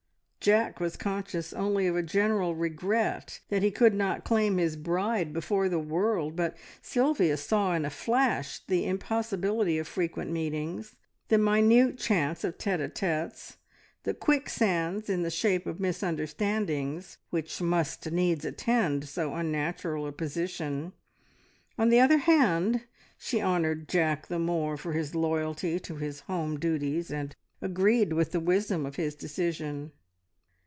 [0.43, 5.33] Jack was conscious only of a general regret that he could not claim his bride
[5.33, 10.95] before the world, but Sylvia saw in a flash the impossibility of frequent meetings,
[11.27, 13.57] the minute chance of tete a tetes,
[14.01, 20.91] the quicksands in the shape of misunderstandings, which must needs attend so unnatural a position.
[21.77, 26.57] On the other hand, she honoured Jack the more for his loyalty to his home
[26.59, 29.91] duties, and agreed with the wisdom of his decision.